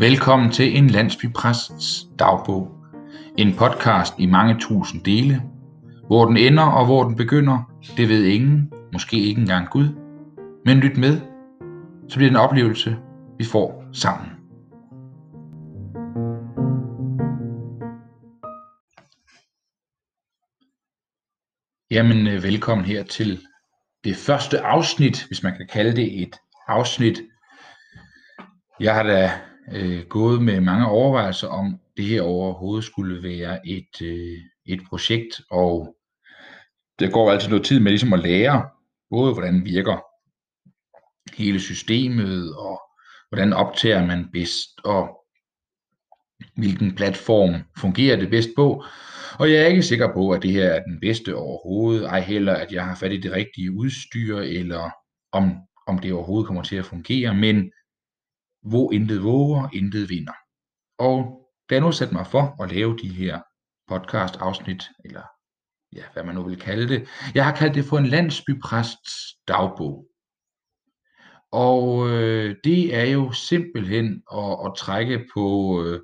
[0.00, 2.76] Velkommen til en landsbypræsts dagbog.
[3.38, 5.42] En podcast i mange tusind dele.
[6.06, 9.88] Hvor den ender og hvor den begynder, det ved ingen, måske ikke engang Gud.
[10.64, 11.20] Men lyt med,
[12.08, 12.96] så bliver det en oplevelse,
[13.38, 14.30] vi får sammen.
[21.90, 23.40] Jamen, øh, velkommen her til
[24.04, 26.36] det første afsnit, hvis man kan kalde det et
[26.68, 27.22] afsnit.
[28.80, 29.30] Jeg har da
[29.72, 35.40] øh, gået med mange overvejelser om det her overhovedet skulle være et, øh, et projekt,
[35.50, 35.96] og
[36.98, 38.68] det går altid noget tid med ligesom at lære,
[39.10, 39.98] både hvordan virker
[41.36, 42.80] hele systemet, og
[43.28, 45.20] hvordan optager man bedst, og
[46.56, 48.84] hvilken platform fungerer det bedst på.
[49.38, 52.54] Og jeg er ikke sikker på, at det her er den bedste overhovedet, ej heller
[52.54, 54.90] at jeg har fat i det rigtige udstyr, eller
[55.32, 55.52] om,
[55.86, 57.72] om det overhovedet kommer til at fungere, men
[58.62, 60.32] hvor intet våger, intet vinder.
[60.98, 63.40] Og da jeg nu satte mig for at lave de her
[63.88, 65.22] podcast afsnit, eller
[65.92, 69.12] ja, hvad man nu vil kalde det, jeg har kaldt det for en landsbypræsts
[69.48, 70.06] dagbog.
[71.52, 75.44] Og øh, det er jo simpelthen at, at trække på
[75.84, 76.00] øh,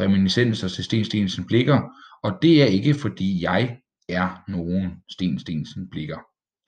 [0.00, 1.80] reminiscenser til Sten Stensen Blikker,
[2.22, 6.18] og det er ikke fordi jeg er nogen Sten Stensen Blikker.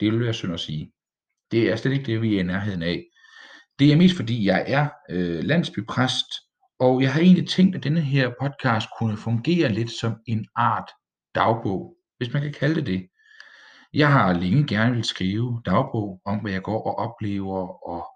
[0.01, 0.93] Det vil jeg synd at sige.
[1.51, 3.05] Det er slet ikke det, vi er i nærheden af.
[3.81, 6.27] Det er mest fordi, jeg er øh, landsbypræst,
[6.81, 10.91] og jeg har egentlig tænkt, at denne her podcast kunne fungere lidt som en art
[11.35, 13.09] dagbog, hvis man kan kalde det det.
[13.95, 18.07] Jeg har længe gerne vil skrive dagbog om, hvad jeg går og oplever, og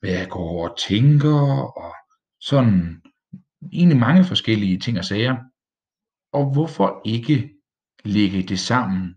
[0.00, 1.94] hvad jeg går og tænker, og
[2.40, 3.02] sådan
[3.72, 5.36] egentlig mange forskellige ting og sager.
[6.32, 7.50] Og hvorfor ikke
[8.04, 9.14] lægge det sammen?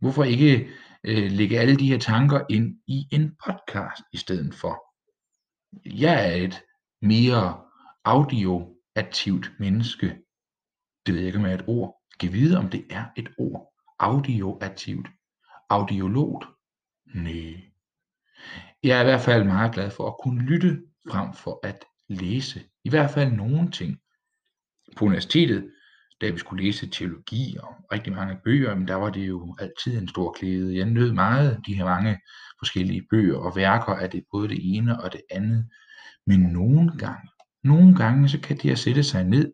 [0.00, 0.68] Hvorfor ikke
[1.04, 4.85] øh, lægge alle de her tanker ind i en podcast i stedet for?
[5.84, 6.62] Jeg er et
[7.02, 7.64] mere
[8.04, 10.06] audioaktivt menneske.
[11.06, 12.02] Det ved jeg ikke, om er et ord.
[12.18, 13.72] Giv vide, om det er et ord.
[13.98, 15.08] Audioaktivt.
[15.68, 16.42] Audiolog?
[17.14, 17.70] Nej.
[18.82, 22.64] Jeg er i hvert fald meget glad for at kunne lytte frem for at læse.
[22.84, 24.00] I hvert fald nogen ting.
[24.96, 25.72] På universitetet,
[26.20, 29.98] da vi skulle læse teologi og rigtig mange bøger, men der var det jo altid
[29.98, 30.76] en stor klæde.
[30.76, 32.18] Jeg nød meget de her mange
[32.58, 35.68] forskellige bøger og værker af det både det ene og det andet.
[36.26, 37.28] Men nogle gange,
[37.64, 39.52] nogle gange, så kan det at sætte sig ned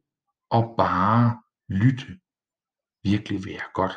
[0.51, 2.07] og bare lytte
[3.05, 3.93] virkelig være godt.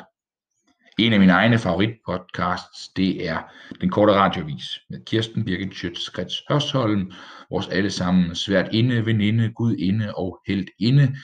[0.98, 3.42] En af mine egne favoritpodcasts, det er
[3.80, 7.12] Den Korte Radiovis med Kirsten Birgit Schøtz-Krets Hørsholm,
[7.50, 11.16] vores allesammen svært inde, veninde, gudinde og helt inde.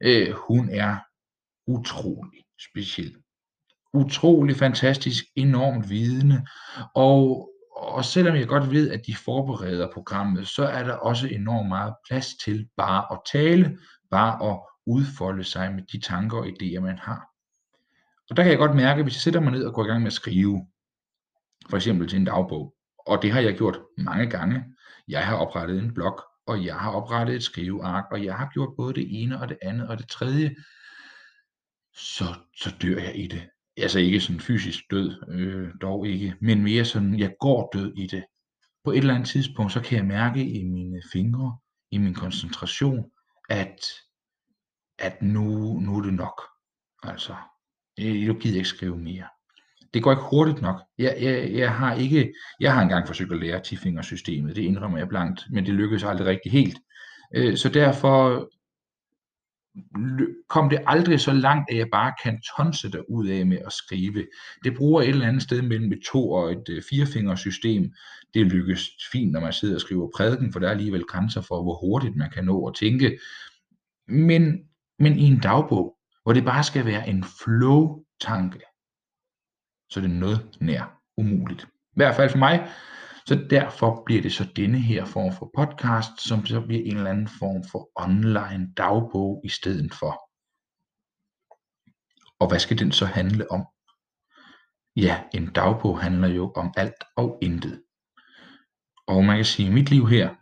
[0.00, 0.96] Øh, hun er
[1.66, 3.16] utrolig speciel.
[3.92, 6.46] Utrolig fantastisk, enormt vidende,
[6.94, 11.68] og, og selvom jeg godt ved, at de forbereder programmet, så er der også enormt
[11.68, 13.78] meget plads til bare at tale,
[14.10, 17.26] bare at udfolde sig med de tanker og idéer, man har.
[18.30, 19.86] Og der kan jeg godt mærke, at hvis jeg sætter mig ned og går i
[19.86, 20.66] gang med at skrive,
[21.70, 24.64] for eksempel til en dagbog, og det har jeg gjort mange gange.
[25.08, 28.76] Jeg har oprettet en blog, og jeg har oprettet et skriveark, og jeg har gjort
[28.76, 30.56] både det ene og det andet og det tredje,
[31.94, 32.24] så,
[32.56, 33.48] så dør jeg i det.
[33.76, 38.06] Altså ikke sådan fysisk død, øh, dog ikke, men mere sådan, jeg går død i
[38.06, 38.24] det.
[38.84, 41.58] På et eller andet tidspunkt, så kan jeg mærke i mine fingre,
[41.90, 43.10] i min koncentration,
[43.48, 43.80] at,
[44.98, 45.44] at nu,
[45.80, 46.42] nu er det nok.
[47.02, 47.36] Altså,
[48.00, 49.28] øh, nu gider ikke skrive mere.
[49.94, 50.80] Det går ikke hurtigt nok.
[50.98, 55.08] Jeg, jeg, jeg, har ikke, jeg har engang forsøgt at lære tifingersystemet, det indrømmer jeg
[55.08, 56.78] blankt, men det lykkedes aldrig rigtig helt.
[57.34, 58.50] Øh, så derfor
[60.48, 63.72] kom det aldrig så langt, at jeg bare kan tonse der ud af med at
[63.72, 64.26] skrive.
[64.64, 67.92] Det bruger et eller andet sted mellem et to- og et øh, firefingersystem.
[68.34, 71.62] Det lykkes fint, når man sidder og skriver prædiken, for der er alligevel grænser for,
[71.62, 73.18] hvor hurtigt man kan nå at tænke.
[74.08, 74.58] Men,
[74.98, 78.60] men i en dagbog, hvor det bare skal være en flow-tanke,
[79.90, 81.62] så det noget nær umuligt.
[81.62, 82.68] I hvert fald for mig.
[83.26, 87.10] Så derfor bliver det så denne her form for podcast, som så bliver en eller
[87.10, 90.30] anden form for online dagbog i stedet for.
[92.40, 93.64] Og hvad skal den så handle om?
[94.96, 97.82] Ja, en dagbog handler jo om alt og intet.
[99.06, 100.34] Og man kan sige, at mit liv her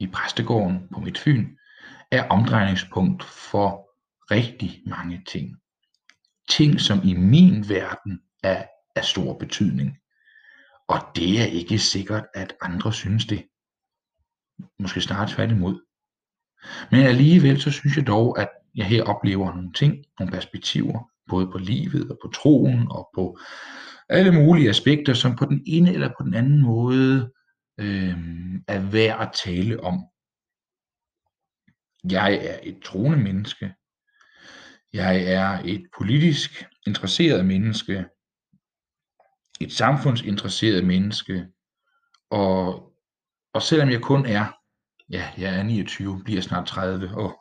[0.00, 1.56] i præstegården på mit Fyn
[2.10, 3.88] er omdrejningspunkt for
[4.30, 5.56] rigtig mange ting.
[6.48, 8.64] Ting, som i min verden er
[8.96, 9.98] af stor betydning.
[10.88, 13.48] Og det er ikke sikkert, at andre synes det.
[14.78, 15.80] Måske snart tværtimod.
[16.90, 21.50] Men alligevel så synes jeg dog, at jeg her oplever nogle ting, nogle perspektiver, både
[21.50, 23.38] på livet og på troen og på
[24.08, 27.32] alle mulige aspekter, som på den ene eller på den anden måde
[27.80, 28.16] øh,
[28.68, 30.04] er værd at tale om.
[32.10, 33.74] Jeg er et troende menneske.
[34.92, 38.04] Jeg er et politisk interesseret menneske.
[39.62, 41.46] Et samfundsinteresseret menneske.
[42.30, 42.92] Og,
[43.54, 44.46] og selvom jeg kun er,
[45.10, 47.38] ja, jeg er 29, bliver snart 30, og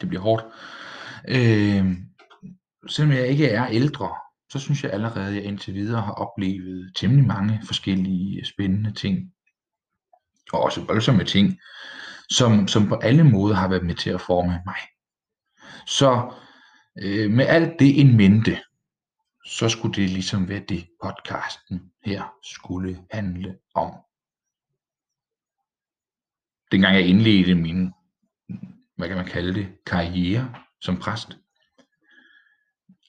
[0.00, 0.44] det bliver hårdt.
[1.28, 1.96] Øh,
[2.88, 4.10] selvom jeg ikke er ældre,
[4.50, 9.32] så synes jeg allerede, at jeg indtil videre har oplevet temmelig mange forskellige spændende ting.
[10.52, 11.58] Og også voldsomme ting,
[12.30, 14.76] som, som på alle måder har været med til at forme mig.
[15.86, 16.32] Så
[17.02, 18.60] øh, med alt det in mente,
[19.50, 23.92] så skulle det ligesom være det, podcasten her skulle handle om.
[26.72, 27.92] Dengang jeg indledte min,
[28.96, 31.28] hvad kan man kalde det, karriere som præst,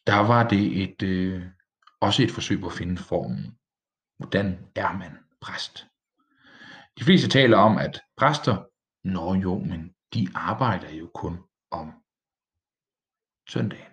[0.08, 1.46] der var det et, øh,
[2.00, 3.58] også et forsøg på at finde formen.
[4.18, 5.88] Hvordan er man præst?
[7.00, 8.66] De fleste taler om, at præster,
[9.04, 11.40] nå jo, men de arbejder jo kun
[11.72, 11.94] om
[13.50, 13.91] søndagen.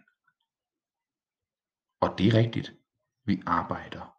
[2.01, 2.73] Og det er rigtigt.
[3.27, 4.15] Vi arbejder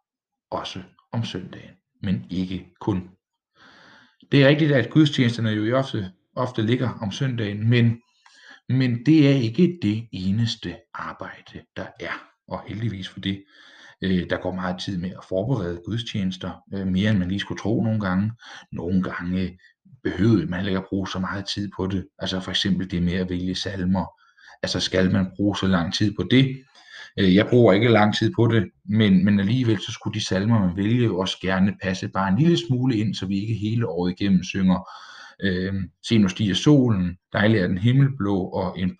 [0.50, 0.82] også
[1.12, 3.10] om søndagen, men ikke kun.
[4.32, 8.00] Det er rigtigt, at gudstjenesterne jo ofte, ofte ligger om søndagen, men
[8.70, 13.44] men det er ikke det eneste arbejde, der er, og heldigvis for det.
[14.02, 17.60] Øh, der går meget tid med at forberede gudstjenester, øh, mere end man lige skulle
[17.60, 18.32] tro nogle gange.
[18.72, 19.50] Nogle gange øh,
[20.02, 22.08] behøvede man ikke at bruge så meget tid på det.
[22.18, 24.06] Altså for eksempel det med at vælge salmer.
[24.62, 26.64] Altså skal man bruge så lang tid på det?
[27.18, 30.66] Øh, jeg bruger ikke lang tid på det, men, men alligevel så skulle de salmer,
[30.66, 33.88] man vælger, jo også gerne passe bare en lille smule ind, så vi ikke hele
[33.88, 34.88] året igennem synger
[35.42, 38.96] Øh, se nu stiger solen, dejlig er den himmelblå, og en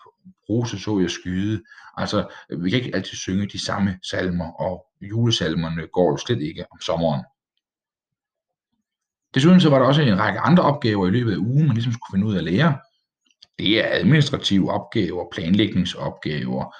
[0.49, 1.63] rose så jeg skyde.
[1.97, 6.65] Altså, vi kan ikke altid synge de samme salmer, og julesalmerne går jo slet ikke
[6.71, 7.23] om sommeren.
[9.33, 11.93] Desuden så var der også en række andre opgaver i løbet af ugen, man ligesom
[11.93, 12.77] skulle finde ud af at lære.
[13.59, 16.75] Det er administrative opgaver, planlægningsopgaver,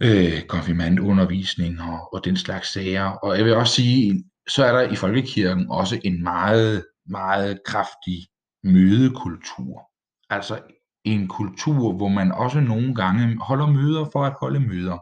[0.00, 3.04] øh, konfirmandundervisning og, og den slags sager.
[3.04, 8.26] Og jeg vil også sige, så er der i folkekirken også en meget, meget kraftig
[8.64, 9.90] mødekultur.
[10.30, 10.58] Altså
[11.04, 14.98] en kultur, hvor man også nogle gange holder møder for at holde møder.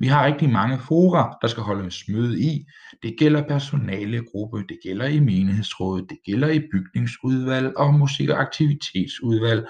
[0.00, 2.64] Vi har rigtig mange fora, der skal holdes møde i.
[3.02, 9.66] Det gælder personalegruppe, det gælder i menighedsrådet, det gælder i bygningsudvalg og musik- og aktivitetsudvalg,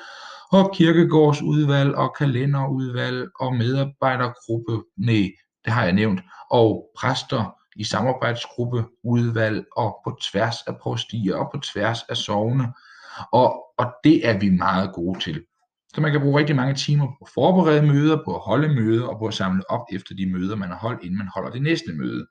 [0.54, 5.30] og kirkegårdsudvalg og kalenderudvalg og medarbejdergruppe, nej,
[5.64, 6.20] det har jeg nævnt,
[6.50, 12.72] og præster i samarbejdsgruppe, udvalg og på tværs af prostier og på tværs af sovne.
[13.32, 15.44] Og, og det er vi meget gode til.
[15.94, 19.06] Så man kan bruge rigtig mange timer på at forberede møder, på at holde møder
[19.06, 21.62] og på at samle op efter de møder, man har holdt, inden man holder det
[21.62, 22.26] næste møde.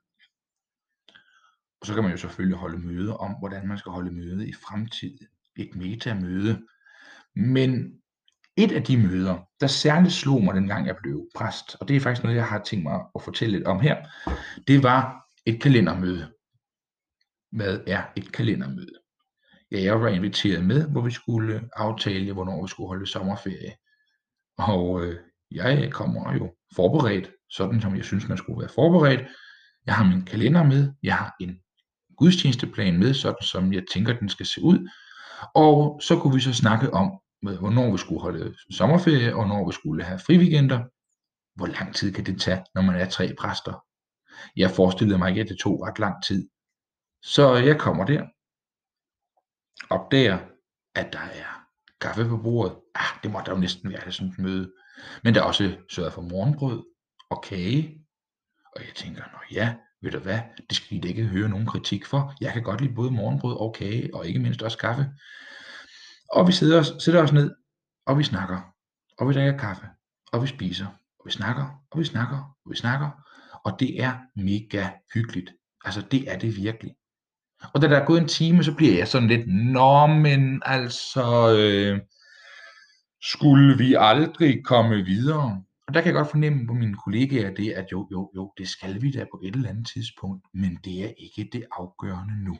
[1.82, 4.54] Og så kan man jo selvfølgelig holde møder om, hvordan man skal holde møde i
[4.54, 5.28] fremtiden.
[5.56, 6.62] Et metamøde.
[7.36, 8.03] Men
[8.58, 12.00] et af de møder, der særligt slog mig dengang jeg blev præst, og det er
[12.00, 13.98] faktisk noget, jeg har tænkt mig at fortælle lidt om her,
[14.68, 16.32] det var et kalendermøde.
[17.52, 19.04] Hvad er et kalendermøde?
[19.74, 23.74] ja, jeg var inviteret med, hvor vi skulle aftale, hvornår vi skulle holde sommerferie.
[24.58, 25.20] Og øh,
[25.52, 29.22] jeg kommer jo forberedt, sådan som jeg synes, man skulle være forberedt.
[29.86, 31.58] Jeg har min kalender med, jeg har en
[32.18, 34.90] gudstjenesteplan med, sådan som jeg tænker, den skal se ud.
[35.56, 37.12] Og så kunne vi så snakke om,
[37.44, 40.84] hvornår vi skulle holde sommerferie, og hvornår vi skulle have friweekender.
[41.56, 43.86] Hvor lang tid kan det tage, når man er tre præster?
[44.56, 46.50] Jeg forestillede mig ikke, at det tog ret lang tid.
[47.24, 48.24] Så jeg kommer der,
[49.90, 50.40] opdager,
[50.96, 51.68] at der er
[52.02, 52.76] kaffe på bordet.
[52.96, 54.72] Ah, det må der jo næsten være sådan et møde.
[55.24, 56.84] Men der er også sørget for morgenbrød
[57.30, 58.06] og kage.
[58.76, 61.66] Og jeg tænker, nå ja, ved du hvad, det skal I da ikke høre nogen
[61.66, 62.34] kritik for.
[62.42, 65.06] Jeg kan godt lide både morgenbrød og kage, og ikke mindst også kaffe.
[66.34, 67.56] Og vi sidder os, sætter os ned,
[68.06, 68.62] og vi snakker,
[69.18, 69.88] og vi drikker kaffe,
[70.32, 70.88] og vi spiser,
[71.20, 73.10] og vi snakker, og vi snakker, og vi snakker.
[73.66, 75.54] Og det er mega hyggeligt.
[75.86, 76.96] Altså det er det virkelig.
[77.74, 81.56] Og da der er gået en time, så bliver jeg sådan lidt, nå, men altså,
[81.58, 82.00] øh,
[83.22, 85.64] skulle vi aldrig komme videre?
[85.88, 88.68] Og der kan jeg godt fornemme på mine kollegaer det, at jo, jo, jo, det
[88.68, 92.58] skal vi da på et eller andet tidspunkt, men det er ikke det afgørende nu.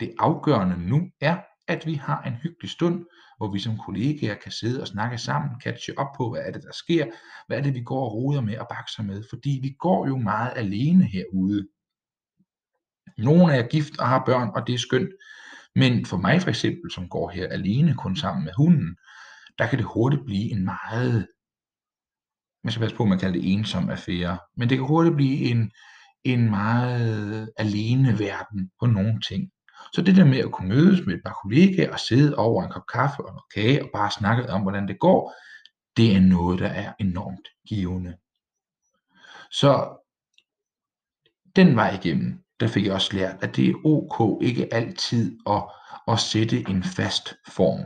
[0.00, 1.36] Det afgørende nu er,
[1.70, 5.60] at vi har en hyggelig stund, hvor vi som kollegaer kan sidde og snakke sammen,
[5.60, 7.06] catche op på, hvad er det, der sker,
[7.46, 10.16] hvad er det, vi går og roder med og bakser med, fordi vi går jo
[10.16, 11.68] meget alene herude.
[13.18, 15.10] Nogle er gift og har børn, og det er skønt.
[15.74, 18.96] Men for mig for eksempel, som går her alene, kun sammen med hunden,
[19.58, 21.28] der kan det hurtigt blive en meget,
[22.64, 25.38] man skal passe på, at man kalder det ensom affære, men det kan hurtigt blive
[25.38, 25.70] en,
[26.24, 29.50] en meget alene verden på nogle ting.
[29.92, 32.70] Så det der med at kunne mødes med et par kollegaer og sidde over en
[32.70, 35.34] kop kaffe og noget kage og bare snakke om, hvordan det går,
[35.96, 38.16] det er noget, der er enormt givende.
[39.50, 39.96] Så
[41.56, 45.62] den vej igennem, der fik jeg også lært, at det er ok ikke altid at,
[46.08, 47.80] at sætte en fast form.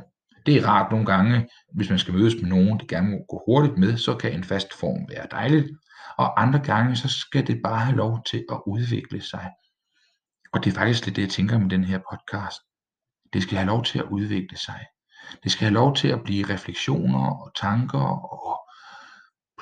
[0.46, 3.42] Det er rart nogle gange, hvis man skal mødes med nogen, der gerne må gå
[3.46, 5.70] hurtigt med, så kan en fast form være dejligt.
[6.18, 9.50] Og andre gange, så skal det bare have lov til at udvikle sig.
[10.54, 12.60] Og det er faktisk lidt det, jeg tænker med den her podcast.
[13.32, 14.86] Det skal have lov til at udvikle sig.
[15.42, 17.98] Det skal have lov til at blive refleksioner og tanker
[18.44, 18.70] og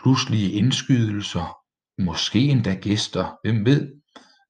[0.03, 1.59] pludselige indskydelser,
[1.99, 3.93] måske endda gæster, hvem ved,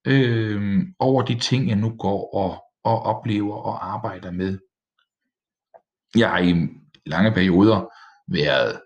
[0.07, 4.59] øh, over de ting, jeg nu går og, og oplever og arbejder med.
[6.17, 6.69] Jeg har i
[7.07, 7.89] lange perioder
[8.29, 8.81] været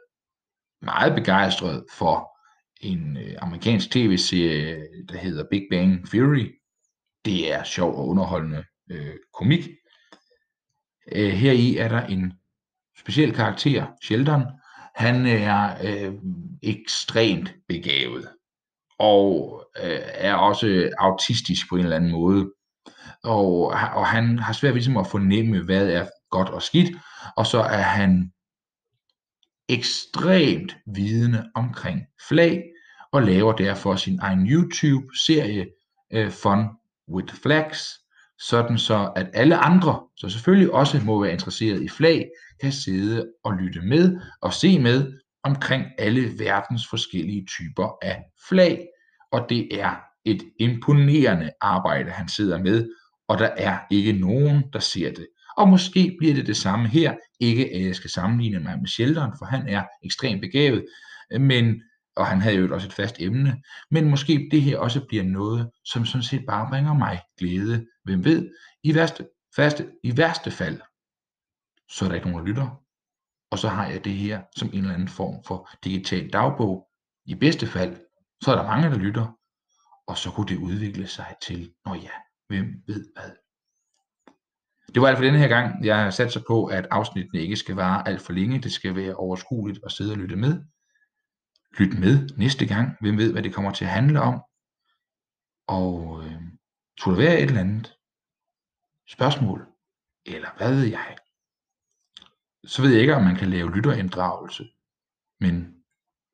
[0.83, 2.39] meget begejstret for
[2.81, 6.53] en øh, amerikansk tv-serie, der hedder Big Bang Theory.
[7.27, 9.69] Det er sjov og underholdende øh, komik.
[11.13, 12.33] Øh, heri er der en
[12.99, 14.43] speciel karakter, Sheldon.
[14.95, 16.15] Han er øh,
[16.63, 18.29] ekstremt begavet
[18.99, 22.53] og øh, er også autistisk på en eller anden måde.
[23.25, 26.97] Og, og han har svært ved ligesom at fornemme, hvad er godt og skidt,
[27.37, 28.33] og så er han
[29.69, 32.63] ekstremt vidende omkring flag,
[33.13, 35.67] og laver derfor sin egen YouTube-serie
[36.13, 36.67] øh, Fun
[37.09, 37.89] with Flags,
[38.39, 43.29] sådan så at alle andre, så selvfølgelig også må være interesseret i flag, kan sidde
[43.45, 48.87] og lytte med og se med omkring alle verdens forskellige typer af flag,
[49.33, 52.89] og det er et imponerende arbejde, han sidder med,
[53.29, 55.27] og der er ikke nogen, der ser det.
[55.57, 57.15] Og måske bliver det det samme her.
[57.41, 60.85] Ikke at jeg skal sammenligne mig med Sheldon, for han er ekstremt begavet,
[61.41, 61.83] men,
[62.17, 65.71] og han havde jo også et fast emne, men måske det her også bliver noget,
[65.85, 67.87] som sådan set bare bringer mig glæde.
[68.05, 68.51] Hvem ved,
[68.83, 70.81] i værste, faste, i værste fald,
[71.89, 72.83] så er der ikke nogen, der lytter.
[73.51, 76.89] Og så har jeg det her som en eller anden form for digital dagbog.
[77.25, 77.97] I bedste fald,
[78.43, 79.39] så er der mange, der lytter.
[80.07, 82.11] Og så kunne det udvikle sig til, når ja,
[82.49, 83.31] hvem ved hvad.
[84.95, 85.85] Det var alt for denne her gang.
[85.85, 88.63] Jeg har sat sig på, at afsnittene ikke skal vare alt for længe.
[88.63, 90.63] Det skal være overskueligt at sidde og lytte med.
[91.79, 92.97] Lyt med næste gang.
[93.01, 94.43] Hvem ved, hvad det kommer til at handle om.
[95.67, 96.43] Og øh,
[96.99, 97.97] skulle der være et eller andet
[99.09, 99.67] spørgsmål,
[100.27, 101.17] eller hvad ved jeg,
[102.65, 104.69] så ved jeg ikke, om man kan lave lytterinddragelse.
[105.41, 105.85] Men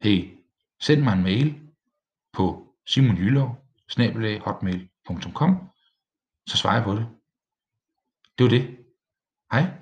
[0.02, 0.38] hey,
[0.80, 1.60] send mig en mail
[2.32, 5.72] på simonjylov.hotmail.com
[6.46, 7.08] så svarer jeg på det.
[8.38, 8.78] Det var det.
[9.52, 9.81] Hej.